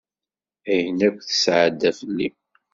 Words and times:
Ayen 0.71 0.99
akk 1.07 1.17
tesɛedda 1.27 1.91
fell-i. 1.99 2.29